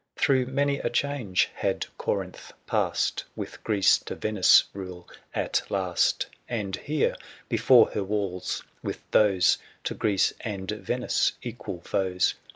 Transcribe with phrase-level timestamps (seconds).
[0.17, 5.07] ^«»#!' 75 Through many a change had Corinth passed *^ With Greece to Venice' rule
[5.35, 6.25] at last;
[6.59, 7.15] ''And here,
[7.49, 12.49] before her walls, with those To Greece and Venice equal foes, THE SIEGE OF CORINTH.